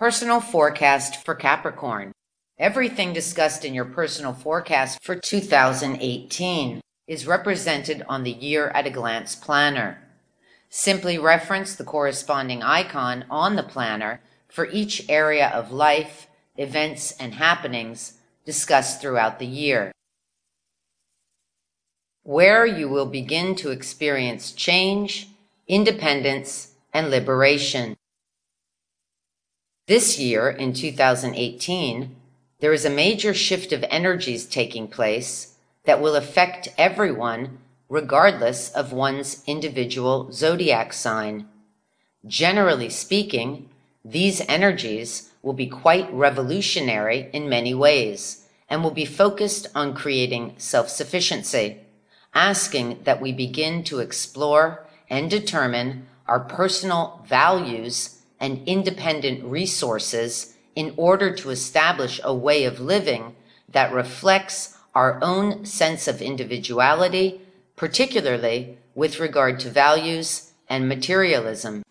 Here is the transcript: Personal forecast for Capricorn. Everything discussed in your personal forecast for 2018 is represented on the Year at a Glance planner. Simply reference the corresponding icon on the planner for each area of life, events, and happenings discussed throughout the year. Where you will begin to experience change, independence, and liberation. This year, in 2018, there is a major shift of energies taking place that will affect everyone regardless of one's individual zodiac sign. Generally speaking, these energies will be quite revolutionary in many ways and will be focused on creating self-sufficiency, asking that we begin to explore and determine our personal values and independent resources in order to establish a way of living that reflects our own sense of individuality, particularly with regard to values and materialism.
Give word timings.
Personal 0.00 0.40
forecast 0.40 1.26
for 1.26 1.34
Capricorn. 1.34 2.12
Everything 2.58 3.12
discussed 3.12 3.66
in 3.66 3.74
your 3.74 3.84
personal 3.84 4.32
forecast 4.32 4.98
for 5.02 5.14
2018 5.14 6.80
is 7.06 7.26
represented 7.26 8.02
on 8.08 8.22
the 8.22 8.32
Year 8.32 8.68
at 8.68 8.86
a 8.86 8.90
Glance 8.90 9.36
planner. 9.36 10.02
Simply 10.70 11.18
reference 11.18 11.74
the 11.74 11.84
corresponding 11.84 12.62
icon 12.62 13.26
on 13.28 13.56
the 13.56 13.62
planner 13.62 14.22
for 14.48 14.70
each 14.70 15.04
area 15.10 15.50
of 15.50 15.70
life, 15.70 16.28
events, 16.56 17.12
and 17.20 17.34
happenings 17.34 18.14
discussed 18.46 19.02
throughout 19.02 19.38
the 19.38 19.44
year. 19.44 19.92
Where 22.22 22.64
you 22.64 22.88
will 22.88 23.04
begin 23.04 23.54
to 23.56 23.70
experience 23.70 24.52
change, 24.52 25.28
independence, 25.68 26.72
and 26.90 27.10
liberation. 27.10 27.98
This 29.90 30.20
year, 30.20 30.48
in 30.48 30.72
2018, 30.72 32.14
there 32.60 32.72
is 32.72 32.84
a 32.84 32.90
major 32.90 33.34
shift 33.34 33.72
of 33.72 33.84
energies 33.90 34.46
taking 34.46 34.86
place 34.86 35.56
that 35.84 36.00
will 36.00 36.14
affect 36.14 36.68
everyone 36.78 37.58
regardless 37.88 38.70
of 38.70 38.92
one's 38.92 39.42
individual 39.48 40.30
zodiac 40.30 40.92
sign. 40.92 41.48
Generally 42.24 42.90
speaking, 42.90 43.68
these 44.04 44.40
energies 44.42 45.32
will 45.42 45.54
be 45.54 45.66
quite 45.66 46.08
revolutionary 46.12 47.28
in 47.32 47.48
many 47.48 47.74
ways 47.74 48.46
and 48.68 48.84
will 48.84 48.92
be 48.92 49.04
focused 49.04 49.66
on 49.74 49.96
creating 49.96 50.54
self-sufficiency, 50.56 51.78
asking 52.32 53.02
that 53.02 53.20
we 53.20 53.32
begin 53.32 53.82
to 53.82 53.98
explore 53.98 54.86
and 55.08 55.28
determine 55.28 56.06
our 56.28 56.38
personal 56.38 57.26
values 57.26 58.19
and 58.40 58.66
independent 58.66 59.44
resources 59.44 60.54
in 60.74 60.94
order 60.96 61.34
to 61.34 61.50
establish 61.50 62.20
a 62.24 62.34
way 62.34 62.64
of 62.64 62.80
living 62.80 63.36
that 63.68 63.92
reflects 63.92 64.76
our 64.94 65.18
own 65.22 65.64
sense 65.64 66.08
of 66.08 66.22
individuality, 66.22 67.40
particularly 67.76 68.78
with 68.94 69.20
regard 69.20 69.60
to 69.60 69.70
values 69.70 70.52
and 70.68 70.88
materialism. 70.88 71.82